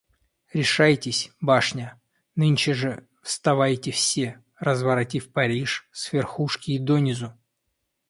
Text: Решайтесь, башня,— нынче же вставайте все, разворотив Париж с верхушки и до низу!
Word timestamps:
Решайтесь, 0.51 1.29
башня,— 1.41 2.01
нынче 2.35 2.73
же 2.73 3.07
вставайте 3.21 3.91
все, 3.91 4.43
разворотив 4.57 5.31
Париж 5.31 5.87
с 5.91 6.11
верхушки 6.11 6.71
и 6.71 6.79
до 6.79 6.97
низу! 6.97 7.37